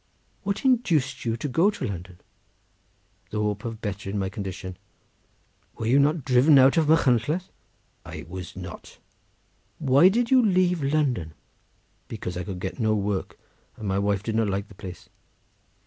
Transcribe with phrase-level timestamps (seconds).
[0.41, 2.21] "What induced you to go to London?"
[3.29, 4.77] "The hope of bettering my condition."
[5.77, 7.51] "Were you not driven out of Machynlleth?"
[8.03, 8.97] "I was not."
[9.77, 11.35] "Why did you leave London?"
[12.07, 13.37] "Because I could get no work,
[13.77, 15.07] and my wife did not like the place."